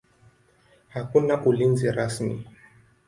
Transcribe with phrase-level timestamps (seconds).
[0.93, 2.37] Hakuna ulinzi rasmi.